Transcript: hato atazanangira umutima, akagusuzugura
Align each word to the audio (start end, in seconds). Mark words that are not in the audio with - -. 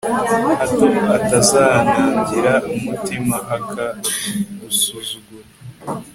hato 0.61 0.85
atazanangira 1.15 2.53
umutima, 2.75 3.35
akagusuzugura 3.57 5.47